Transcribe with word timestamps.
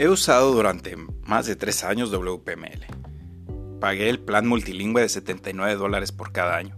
He 0.00 0.08
usado 0.08 0.54
durante 0.54 0.96
más 1.26 1.44
de 1.44 1.56
tres 1.56 1.84
años 1.84 2.10
WPML. 2.10 2.86
Pagué 3.80 4.08
el 4.08 4.18
plan 4.18 4.46
multilingüe 4.46 5.02
de 5.02 5.10
79 5.10 5.76
dólares 5.76 6.10
por 6.10 6.32
cada 6.32 6.56
año. 6.56 6.74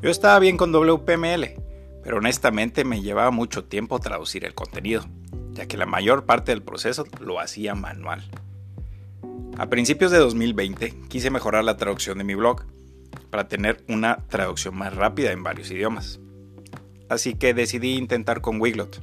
Yo 0.00 0.08
estaba 0.08 0.38
bien 0.38 0.56
con 0.56 0.72
WPML, 0.72 1.60
pero 2.02 2.16
honestamente 2.16 2.82
me 2.86 3.02
llevaba 3.02 3.30
mucho 3.30 3.64
tiempo 3.64 3.98
traducir 3.98 4.46
el 4.46 4.54
contenido, 4.54 5.04
ya 5.52 5.66
que 5.66 5.76
la 5.76 5.84
mayor 5.84 6.24
parte 6.24 6.52
del 6.52 6.62
proceso 6.62 7.04
lo 7.20 7.40
hacía 7.40 7.74
manual. 7.74 8.24
A 9.58 9.68
principios 9.68 10.10
de 10.10 10.16
2020 10.16 10.94
quise 11.10 11.28
mejorar 11.28 11.62
la 11.62 11.76
traducción 11.76 12.16
de 12.16 12.24
mi 12.24 12.34
blog 12.34 12.62
para 13.28 13.48
tener 13.48 13.84
una 13.86 14.24
traducción 14.28 14.74
más 14.78 14.96
rápida 14.96 15.30
en 15.32 15.42
varios 15.42 15.70
idiomas. 15.70 16.20
Así 17.10 17.34
que 17.34 17.52
decidí 17.52 17.96
intentar 17.96 18.40
con 18.40 18.62
Wiglot. 18.62 19.02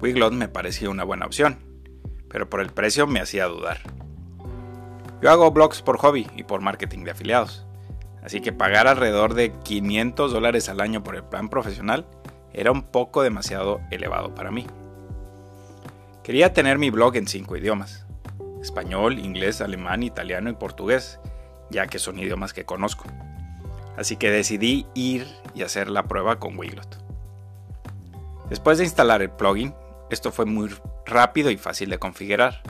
Wiglot 0.00 0.32
me 0.32 0.48
parecía 0.48 0.88
una 0.88 1.04
buena 1.04 1.26
opción, 1.26 1.65
pero 2.36 2.50
por 2.50 2.60
el 2.60 2.68
precio 2.68 3.06
me 3.06 3.18
hacía 3.18 3.46
dudar. 3.46 3.78
Yo 5.22 5.30
hago 5.30 5.50
blogs 5.52 5.80
por 5.80 5.96
hobby 5.96 6.28
y 6.36 6.42
por 6.42 6.60
marketing 6.60 7.04
de 7.04 7.12
afiliados, 7.12 7.64
así 8.22 8.42
que 8.42 8.52
pagar 8.52 8.86
alrededor 8.86 9.32
de 9.32 9.52
500 9.52 10.34
dólares 10.34 10.68
al 10.68 10.82
año 10.82 11.02
por 11.02 11.16
el 11.16 11.24
plan 11.24 11.48
profesional 11.48 12.06
era 12.52 12.72
un 12.72 12.82
poco 12.82 13.22
demasiado 13.22 13.80
elevado 13.90 14.34
para 14.34 14.50
mí. 14.50 14.66
Quería 16.22 16.52
tener 16.52 16.76
mi 16.76 16.90
blog 16.90 17.16
en 17.16 17.26
cinco 17.26 17.56
idiomas, 17.56 18.04
español, 18.60 19.18
inglés, 19.18 19.62
alemán, 19.62 20.02
italiano 20.02 20.50
y 20.50 20.56
portugués, 20.56 21.18
ya 21.70 21.86
que 21.86 21.98
son 21.98 22.18
idiomas 22.18 22.52
que 22.52 22.66
conozco. 22.66 23.04
Así 23.96 24.18
que 24.18 24.30
decidí 24.30 24.86
ir 24.92 25.26
y 25.54 25.62
hacer 25.62 25.88
la 25.88 26.02
prueba 26.02 26.38
con 26.38 26.58
Wiglot. 26.58 27.02
Después 28.50 28.76
de 28.76 28.84
instalar 28.84 29.22
el 29.22 29.30
plugin, 29.30 29.74
esto 30.10 30.30
fue 30.30 30.44
muy 30.44 30.68
rápido 31.06 31.50
y 31.50 31.56
fácil 31.56 31.90
de 31.90 31.98
configurar. 31.98 32.62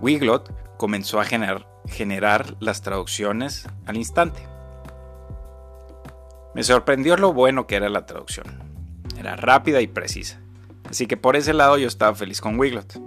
Wiglot 0.00 0.76
comenzó 0.76 1.20
a 1.20 1.24
generar, 1.24 2.56
las 2.60 2.82
traducciones 2.82 3.68
al 3.86 3.96
instante. 3.96 4.40
Me 6.54 6.62
sorprendió 6.62 7.16
lo 7.16 7.32
bueno 7.32 7.66
que 7.66 7.76
era 7.76 7.88
la 7.88 8.06
traducción. 8.06 8.46
Era 9.18 9.36
rápida 9.36 9.80
y 9.80 9.86
precisa. 9.86 10.40
Así 10.88 11.06
que 11.06 11.16
por 11.16 11.36
ese 11.36 11.52
lado 11.52 11.76
yo 11.78 11.88
estaba 11.88 12.14
feliz 12.14 12.40
con 12.40 12.58
Wiglot. 12.58 13.00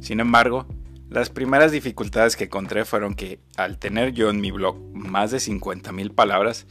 Sin 0.00 0.20
embargo, 0.20 0.66
las 1.08 1.30
primeras 1.30 1.72
dificultades 1.72 2.36
que 2.36 2.44
encontré 2.44 2.84
fueron 2.84 3.14
que 3.14 3.40
al 3.56 3.78
tener 3.78 4.12
yo 4.12 4.28
en 4.28 4.40
mi 4.40 4.50
blog 4.50 4.78
más 4.92 5.30
de 5.30 5.38
50.000 5.38 6.14
palabras, 6.14 6.66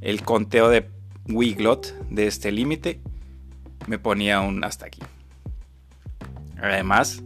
el 0.00 0.22
conteo 0.22 0.68
de 0.68 0.88
Wiglot 1.28 1.92
de 2.08 2.26
este 2.26 2.52
límite 2.52 3.00
me 3.86 3.98
ponía 3.98 4.40
un 4.40 4.64
hasta 4.64 4.86
aquí. 4.86 5.00
Además, 6.62 7.24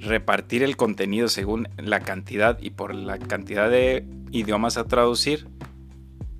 repartir 0.00 0.64
el 0.64 0.76
contenido 0.76 1.28
según 1.28 1.68
la 1.76 2.00
cantidad 2.00 2.58
y 2.60 2.70
por 2.70 2.94
la 2.94 3.18
cantidad 3.18 3.70
de 3.70 4.04
idiomas 4.32 4.76
a 4.76 4.84
traducir 4.84 5.46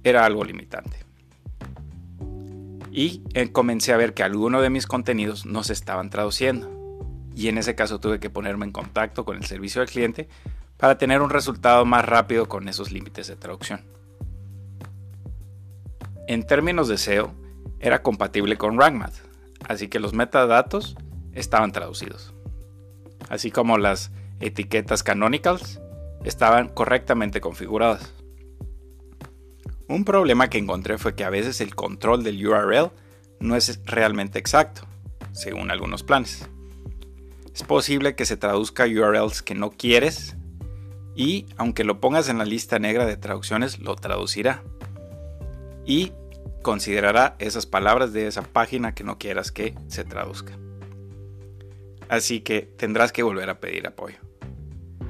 era 0.02 0.26
algo 0.26 0.44
limitante. 0.44 0.96
Y 2.90 3.22
eh, 3.32 3.52
comencé 3.52 3.92
a 3.92 3.96
ver 3.96 4.12
que 4.12 4.24
algunos 4.24 4.60
de 4.60 4.70
mis 4.70 4.86
contenidos 4.88 5.46
no 5.46 5.62
se 5.62 5.72
estaban 5.72 6.10
traduciendo. 6.10 6.68
Y 7.34 7.48
en 7.48 7.58
ese 7.58 7.76
caso 7.76 8.00
tuve 8.00 8.18
que 8.18 8.28
ponerme 8.28 8.66
en 8.66 8.72
contacto 8.72 9.24
con 9.24 9.36
el 9.36 9.46
servicio 9.46 9.80
del 9.80 9.88
cliente 9.88 10.28
para 10.76 10.98
tener 10.98 11.22
un 11.22 11.30
resultado 11.30 11.84
más 11.84 12.04
rápido 12.04 12.48
con 12.48 12.68
esos 12.68 12.90
límites 12.90 13.28
de 13.28 13.36
traducción. 13.36 13.82
En 16.26 16.44
términos 16.44 16.88
de 16.88 16.98
SEO, 16.98 17.32
era 17.78 18.02
compatible 18.02 18.58
con 18.58 18.78
RankMath, 18.78 19.14
así 19.68 19.88
que 19.88 20.00
los 20.00 20.12
metadatos 20.12 20.96
estaban 21.34 21.72
traducidos, 21.72 22.34
así 23.28 23.50
como 23.50 23.78
las 23.78 24.10
etiquetas 24.40 25.02
canonicals 25.02 25.80
estaban 26.24 26.68
correctamente 26.68 27.40
configuradas. 27.40 28.12
Un 29.88 30.04
problema 30.04 30.48
que 30.48 30.58
encontré 30.58 30.98
fue 30.98 31.14
que 31.14 31.24
a 31.24 31.30
veces 31.30 31.60
el 31.60 31.74
control 31.74 32.22
del 32.22 32.46
URL 32.46 32.90
no 33.40 33.56
es 33.56 33.80
realmente 33.84 34.38
exacto, 34.38 34.82
según 35.32 35.70
algunos 35.70 36.02
planes. 36.02 36.48
Es 37.54 37.62
posible 37.62 38.14
que 38.14 38.24
se 38.24 38.36
traduzca 38.36 38.86
URLs 38.86 39.42
que 39.42 39.54
no 39.54 39.70
quieres 39.70 40.36
y 41.14 41.46
aunque 41.56 41.84
lo 41.84 42.00
pongas 42.00 42.28
en 42.28 42.38
la 42.38 42.44
lista 42.44 42.78
negra 42.78 43.04
de 43.04 43.16
traducciones, 43.16 43.78
lo 43.80 43.96
traducirá. 43.96 44.62
Y 45.84 46.12
considerará 46.62 47.36
esas 47.38 47.66
palabras 47.66 48.12
de 48.12 48.26
esa 48.26 48.42
página 48.42 48.94
que 48.94 49.04
no 49.04 49.18
quieras 49.18 49.52
que 49.52 49.74
se 49.88 50.04
traduzca. 50.04 50.56
Así 52.12 52.42
que 52.42 52.60
tendrás 52.60 53.10
que 53.10 53.22
volver 53.22 53.48
a 53.48 53.58
pedir 53.58 53.86
apoyo. 53.86 54.18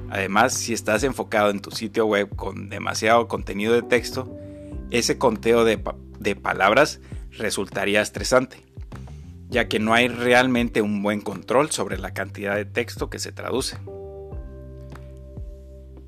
Además, 0.09 0.53
si 0.53 0.71
estás 0.71 1.03
enfocado 1.03 1.49
en 1.49 1.59
tu 1.59 1.69
sitio 1.69 2.05
web 2.05 2.33
con 2.33 2.69
demasiado 2.69 3.27
contenido 3.27 3.73
de 3.73 3.81
texto, 3.81 4.33
ese 4.89 5.17
conteo 5.17 5.65
de, 5.65 5.79
palabras 6.37 7.01
resultaría 7.31 8.01
estresante, 8.01 8.63
ya 9.49 9.67
que 9.67 9.79
no 9.79 9.93
hay 9.93 10.07
realmente 10.07 10.81
un 10.81 11.03
buen 11.03 11.19
control 11.19 11.71
sobre 11.71 11.97
la 11.97 12.13
cantidad 12.13 12.55
de 12.55 12.63
texto 12.63 13.09
que 13.09 13.19
se 13.19 13.33
traduce. 13.33 13.75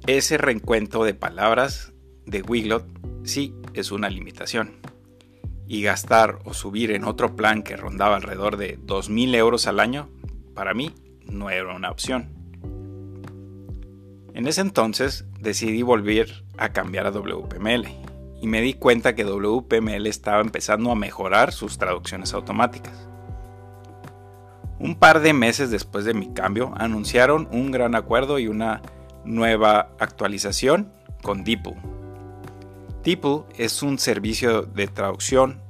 Ese 0.08 0.38
reencuentro 0.38 1.04
de 1.04 1.14
palabras 1.14 1.92
de 2.26 2.42
Wiglot 2.42 2.88
sí 3.26 3.54
es 3.74 3.92
una 3.92 4.10
limitación 4.10 4.80
y 5.68 5.82
gastar 5.82 6.40
o 6.46 6.54
subir 6.54 6.92
en 6.92 7.04
otro 7.04 7.36
plan 7.36 7.64
que 7.64 7.76
rondaba 7.76 8.16
alrededor 8.16 8.56
de 8.56 8.80
2.000 8.80 9.36
euros 9.36 9.68
al 9.68 9.82
año, 9.82 10.10
para 10.56 10.74
mí 10.74 10.92
no 11.26 11.52
era 11.52 11.76
una 11.76 11.92
opción. 11.92 12.30
En 14.34 14.48
ese 14.48 14.62
entonces 14.62 15.26
decidí 15.40 15.84
volver 15.84 16.44
a 16.58 16.70
cambiar 16.70 17.06
a 17.06 17.12
WPML 17.12 17.88
y 18.42 18.48
me 18.48 18.62
di 18.62 18.74
cuenta 18.74 19.14
que 19.14 19.24
WPML 19.24 20.08
estaba 20.08 20.42
empezando 20.42 20.92
a 20.92 20.96
mejorar 20.96 21.52
sus 21.52 21.78
traducciones 21.78 22.34
automáticas. 22.34 23.08
Un 24.80 24.96
par 24.96 25.22
de 25.22 25.34
meses 25.34 25.70
después 25.70 26.04
de 26.06 26.14
mi 26.14 26.34
cambio 26.34 26.74
anunciaron 26.76 27.48
un 27.52 27.72
gran 27.72 27.96
acuerdo 27.96 28.40
y 28.40 28.48
una 28.48 28.82
nueva 29.24 29.92
actualización 30.00 30.92
con 31.22 31.44
DeepL 31.44 31.96
DeepL 33.06 33.46
es 33.56 33.84
un 33.84 34.00
servicio 34.00 34.64
de 34.64 34.88
traducción 34.88 35.62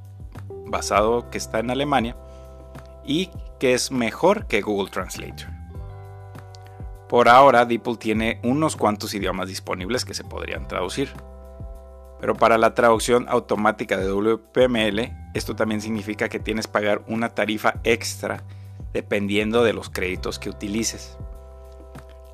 basado 0.66 1.28
que 1.30 1.36
está 1.36 1.58
en 1.58 1.70
Alemania 1.70 2.16
y 3.04 3.30
que 3.58 3.74
es 3.74 3.90
mejor 3.90 4.46
que 4.46 4.60
Google 4.60 4.90
Translator. 4.90 5.48
Por 7.08 7.28
ahora, 7.28 7.64
DeepL 7.64 7.98
tiene 7.98 8.40
unos 8.42 8.74
cuantos 8.74 9.14
idiomas 9.14 9.48
disponibles 9.48 10.04
que 10.04 10.14
se 10.14 10.24
podrían 10.24 10.66
traducir. 10.66 11.10
Pero 12.20 12.34
para 12.34 12.58
la 12.58 12.74
traducción 12.74 13.26
automática 13.28 13.96
de 13.96 14.10
WPML, 14.10 15.12
esto 15.34 15.54
también 15.54 15.80
significa 15.80 16.28
que 16.28 16.40
tienes 16.40 16.66
que 16.66 16.72
pagar 16.72 17.04
una 17.06 17.34
tarifa 17.34 17.74
extra 17.84 18.42
dependiendo 18.92 19.62
de 19.62 19.72
los 19.72 19.90
créditos 19.90 20.38
que 20.38 20.50
utilices. 20.50 21.16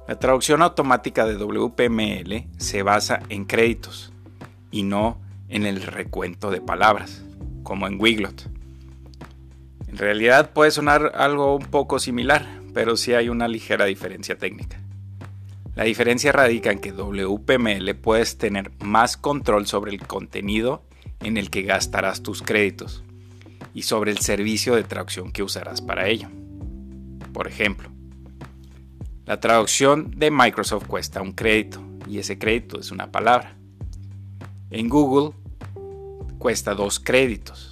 La 0.09 0.19
traducción 0.19 0.63
automática 0.63 1.27
de 1.27 1.37
WPML 1.37 2.49
se 2.59 2.83
basa 2.83 3.21
en 3.29 3.45
créditos 3.45 4.13
y 4.71 4.85
no 4.85 5.21
en 5.49 5.67
el 5.67 5.83
recuento 5.83 6.51
de 6.51 6.61
palabras, 6.61 7.23
como 7.63 7.87
en 7.87 8.01
Wiglot. 8.01 8.49
En 9.93 9.99
realidad 9.99 10.53
puede 10.55 10.71
sonar 10.71 11.13
algo 11.15 11.55
un 11.55 11.67
poco 11.67 11.99
similar, 11.99 12.63
pero 12.73 12.97
sí 12.97 13.13
hay 13.13 13.29
una 13.29 13.47
ligera 13.47 13.85
diferencia 13.85 14.39
técnica. 14.39 14.81
La 15.75 15.85
diferencia 15.85 16.33
radica 16.33 16.73
en 16.73 16.79
que 16.79 16.93
WPML 16.93 17.95
puedes 17.97 18.39
tener 18.39 18.73
más 18.81 19.19
control 19.19 19.67
sobre 19.67 19.93
el 19.93 20.07
contenido 20.07 20.83
en 21.21 21.37
el 21.37 21.51
que 21.51 21.63
gastarás 21.63 22.23
tus 22.23 22.41
créditos 22.41 23.05
y 23.75 23.83
sobre 23.83 24.13
el 24.13 24.19
servicio 24.19 24.75
de 24.75 24.83
traducción 24.83 25.31
que 25.31 25.43
usarás 25.43 25.83
para 25.83 26.09
ello. 26.09 26.29
Por 27.35 27.47
ejemplo, 27.47 27.91
la 29.27 29.41
traducción 29.41 30.11
de 30.17 30.31
Microsoft 30.31 30.87
cuesta 30.87 31.21
un 31.21 31.33
crédito 31.33 31.83
y 32.09 32.19
ese 32.19 32.39
crédito 32.39 32.81
es 32.81 32.93
una 32.93 33.13
palabra. 33.13 33.57
En 34.71 34.89
Google 34.89 35.33
cuesta 36.39 36.75
dos 36.75 36.99
créditos 36.99 37.72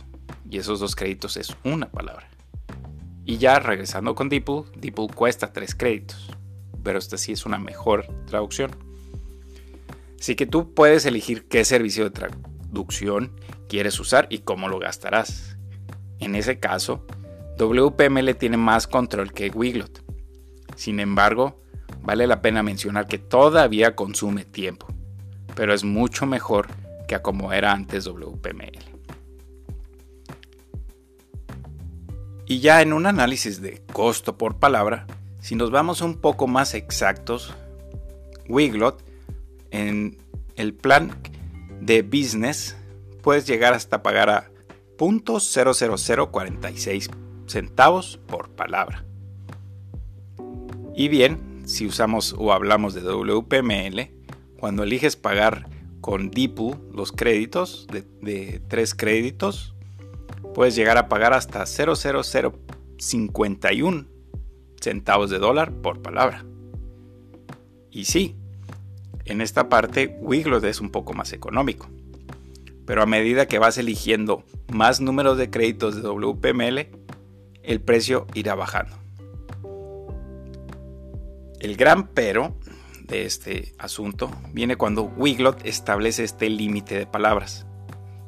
y 0.51 0.59
esos 0.59 0.81
dos 0.81 0.97
créditos 0.97 1.37
es 1.37 1.57
una 1.65 1.91
palabra. 1.91 2.29
Y 3.25 3.39
ya 3.39 3.59
regresando 3.59 4.15
con 4.15 4.29
DeepL, 4.29 4.71
DeepL 4.77 5.15
cuesta 5.15 5.53
tres 5.53 5.75
créditos, 5.75 6.31
pero 6.83 6.99
esta 6.99 7.17
sí 7.17 7.33
es 7.33 7.47
una 7.47 7.59
mejor 7.59 8.07
traducción. 8.27 8.71
Así 10.19 10.35
que 10.35 10.47
tú 10.47 10.75
puedes 10.75 11.07
elegir 11.07 11.47
qué 11.49 11.65
servicio 11.65 12.05
de 12.05 12.11
traducción 12.11 13.33
quieres 13.69 13.99
usar 14.01 14.27
y 14.31 14.41
cómo 14.41 14.69
lo 14.69 14.79
gastarás. 14.79 15.57
En 16.19 16.35
ese 16.35 16.59
caso, 16.59 17.07
WPML 17.59 18.35
tiene 18.37 18.57
más 18.57 18.87
control 18.87 19.33
que 19.33 19.51
Wiglot. 19.51 20.03
Sin 20.77 21.01
embargo, 21.01 21.63
vale 22.03 22.27
la 22.27 22.43
pena 22.43 22.63
mencionar 22.63 23.07
que 23.07 23.19
todavía 23.19 23.95
consume 23.95 24.45
tiempo, 24.45 24.87
pero 25.55 25.73
es 25.73 25.85
mucho 25.85 26.27
mejor 26.27 26.69
a 27.15 27.23
como 27.23 27.53
era 27.53 27.73
antes 27.73 28.05
WPML. 28.05 28.90
Y 32.51 32.59
ya 32.59 32.83
en 32.83 32.93
un 32.93 33.07
análisis 33.07 33.63
de 33.63 33.81
costo 33.93 34.37
por 34.37 34.57
palabra, 34.57 35.07
Si 35.41 35.55
nos 35.55 35.71
vamos 35.71 36.01
un 36.01 36.17
poco 36.17 36.49
más 36.49 36.75
exactos, 36.75 37.55
Wiglot 38.49 39.05
en 39.71 40.19
el 40.57 40.75
plan 40.75 41.13
de 41.81 42.03
business 42.03 42.77
puedes 43.23 43.47
llegar 43.47 43.73
hasta 43.73 44.03
pagar 44.03 44.31
a 44.31 44.51
.00046 44.99 47.09
centavos 47.47 48.19
por 48.27 48.51
palabra. 48.51 49.05
Y 50.97 51.07
bien, 51.07 51.63
si 51.67 51.87
usamos 51.87 52.35
o 52.37 52.53
hablamos 52.53 52.95
de 52.95 53.03
WPML, 53.03 54.11
cuando 54.59 54.83
eliges 54.83 55.15
pagar 55.15 55.69
con 56.01 56.33
DIPU 56.33 56.91
los 56.93 57.13
créditos 57.13 57.87
de 57.87 58.61
tres 58.67 58.97
créditos, 58.97 59.77
puedes 60.61 60.77
llegar 60.77 60.99
a 60.99 61.09
pagar 61.09 61.33
hasta 61.33 61.65
00051 61.65 64.07
centavos 64.79 65.31
de 65.31 65.39
dólar 65.39 65.73
por 65.73 66.03
palabra. 66.03 66.45
Y 67.91 68.05
sí, 68.05 68.37
en 69.25 69.41
esta 69.41 69.71
parte 69.71 70.19
Wiglot 70.21 70.63
es 70.65 70.83
un 70.83 70.91
poco 70.91 71.15
más 71.15 71.33
económico. 71.33 71.89
Pero 72.85 73.01
a 73.01 73.07
medida 73.07 73.49
que 73.49 73.59
vas 73.59 73.79
eligiendo 73.79 74.45
más 74.71 75.01
números 75.01 75.39
de 75.39 75.49
créditos 75.49 75.97
de 75.97 76.03
WPML, 76.03 76.89
el 77.63 77.81
precio 77.81 78.27
irá 78.35 78.55
bajando. 78.55 78.99
El 81.59 81.75
gran 81.79 82.09
pero 82.09 82.55
de 83.05 83.25
este 83.25 83.73
asunto 83.79 84.31
viene 84.53 84.77
cuando 84.77 85.05
Wiglot 85.05 85.65
establece 85.65 86.23
este 86.23 86.51
límite 86.51 86.99
de 86.99 87.07
palabras. 87.07 87.65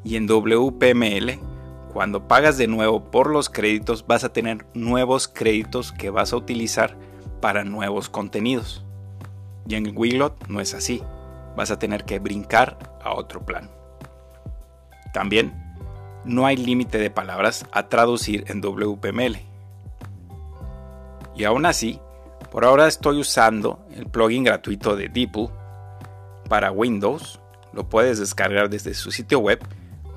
Y 0.02 0.17
en 0.17 0.26
WPML, 0.26 1.52
cuando 1.93 2.27
pagas 2.27 2.56
de 2.56 2.69
nuevo 2.69 3.11
por 3.11 3.31
los 3.31 3.50
créditos, 3.50 4.06
vas 4.06 4.25
a 4.25 4.33
tener 4.33 4.65
nuevos 4.73 5.29
créditos 5.29 5.93
que 5.93 6.09
vas 6.09 6.33
a 6.33 6.37
utilizar 6.37 6.97
para 7.41 7.65
nuevos 7.65 8.09
contenidos. 8.09 8.85
Y 9.69 9.75
en 9.75 9.97
Wiglot 9.97 10.49
no 10.49 10.61
es 10.61 10.73
así. 10.73 11.03
Vas 11.55 11.71
a 11.71 11.79
tener 11.79 12.05
que 12.05 12.19
brincar 12.19 12.79
a 13.05 13.12
otro 13.12 13.44
plan. 13.44 13.71
También 15.12 15.53
no 16.25 16.47
hay 16.47 16.56
límite 16.56 16.99
de 16.99 17.11
palabras 17.11 17.67
a 17.73 17.89
traducir 17.89 18.44
en 18.49 18.62
WPML. 18.62 19.39
Y 21.37 21.44
aún 21.44 21.67
así, 21.67 22.00
por 22.50 22.65
ahora 22.65 22.87
estoy 22.87 23.21
usando 23.21 23.85
el 23.94 24.06
plugin 24.06 24.44
gratuito 24.44 24.97
de 24.97 25.09
DeepL 25.09 25.53
para 26.49 26.73
Windows. 26.73 27.39
Lo 27.75 27.89
puedes 27.89 28.19
descargar 28.19 28.71
desde 28.71 28.94
su 28.94 29.11
sitio 29.11 29.41
web 29.41 29.61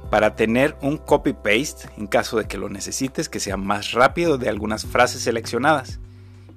para 0.10 0.36
tener 0.36 0.78
un 0.81 0.98
copy-paste 0.98 1.90
en 1.98 2.07
caso 2.07 2.38
de 2.38 2.46
que 2.46 2.57
lo 2.57 2.69
necesites 2.69 3.30
que 3.30 3.40
sea 3.40 3.57
más 3.57 3.92
rápido 3.92 4.38
de 4.38 4.50
algunas 4.50 4.86
frases 4.86 5.24
seleccionadas. 5.24 6.00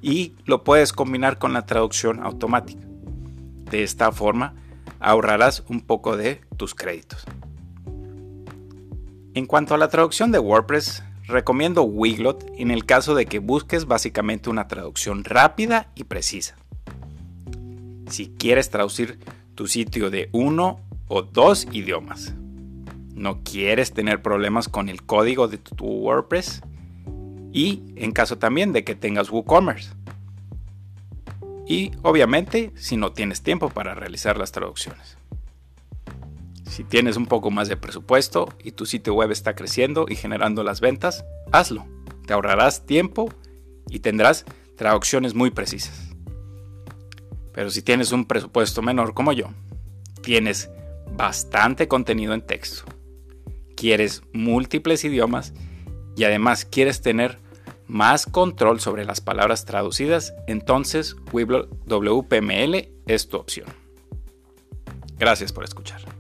Y 0.00 0.35
lo 0.45 0.65
puedes 0.65 0.93
combinar 0.93 1.39
con 1.39 1.53
la 1.53 1.67
traducción 1.67 2.23
automática. 2.23 2.87
De 3.71 3.83
esta 3.83 4.12
forma 4.12 4.55
ahorrarás 5.00 5.65
un 5.69 5.81
poco 5.81 6.17
de 6.17 6.41
tus 6.56 6.75
créditos. 6.75 7.25
En 9.35 9.47
cuanto 9.47 9.75
a 9.75 9.79
la 9.79 9.89
traducción 9.89 10.33
de 10.33 10.39
WordPress, 10.39 11.03
recomiendo 11.25 11.83
Wiglot 11.83 12.44
en 12.56 12.71
el 12.71 12.85
caso 12.87 13.15
de 13.15 13.27
que 13.27 13.39
busques 13.39 13.87
básicamente 13.87 14.51
una 14.51 14.67
traducción 14.67 15.25
rápida 15.25 15.91
y 15.94 16.05
precisa. 16.05 16.56
Si 18.09 18.29
quieres 18.29 18.71
traducir 18.71 19.19
tu 19.55 19.67
sitio 19.67 20.11
de 20.11 20.29
uno 20.33 20.81
o 21.06 21.23
dos 21.23 21.69
idiomas, 21.71 22.35
no 23.19 23.43
quieres 23.43 23.93
tener 23.93 24.23
problemas 24.23 24.69
con 24.69 24.88
el 24.88 25.03
código 25.03 25.49
de 25.49 25.59
tu 25.59 25.87
WordPress 25.87 26.62
y 27.53 27.82
en 27.97 28.12
caso 28.12 28.38
también 28.38 28.73
de 28.73 28.85
que 28.85 28.94
tengas 28.94 29.31
WooCommerce. 29.31 29.91
Y 31.67 31.93
obviamente 32.03 32.73
si 32.76 32.97
no 32.97 33.12
tienes 33.12 33.43
tiempo 33.43 33.69
para 33.69 33.94
realizar 33.94 34.38
las 34.38 34.53
traducciones. 34.53 35.19
Si 36.65 36.85
tienes 36.85 37.17
un 37.17 37.26
poco 37.26 37.50
más 37.50 37.69
de 37.69 37.76
presupuesto 37.76 38.49
y 38.62 38.73
tu 38.73 38.87
sitio 38.87 39.15
web 39.15 39.31
está 39.32 39.55
creciendo 39.55 40.06
y 40.09 40.15
generando 40.15 40.62
las 40.62 40.81
ventas, 40.81 41.25
hazlo. 41.50 41.87
Te 42.26 42.35
ahorrarás 42.35 42.87
tiempo 42.87 43.32
y 43.88 44.00
tendrás 44.00 44.44
traducciones 44.76 45.35
muy 45.35 45.50
precisas. 45.50 46.11
Pero 47.53 47.70
si 47.70 47.82
tienes 47.82 48.12
un 48.12 48.26
presupuesto 48.26 48.81
menor 48.82 49.15
como 49.15 49.32
yo, 49.32 49.49
tienes 50.23 50.70
bastante 51.17 51.88
contenido 51.88 52.32
en 52.32 52.43
texto, 52.43 52.85
quieres 53.79 54.23
múltiples 54.33 55.05
idiomas 55.05 55.55
y 56.17 56.25
además 56.25 56.65
quieres 56.65 57.01
tener 57.01 57.39
más 57.87 58.27
control 58.27 58.81
sobre 58.81 59.05
las 59.05 59.21
palabras 59.21 59.65
traducidas, 59.65 60.35
entonces 60.49 61.17
WPML 61.33 62.89
es 63.07 63.29
tu 63.29 63.37
opción. 63.37 63.69
Gracias 65.19 65.53
por 65.53 65.65
escuchar. 65.65 66.18